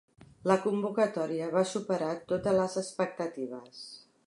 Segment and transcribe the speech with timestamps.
[0.51, 3.87] La convocatòria va superar totes les expectatives.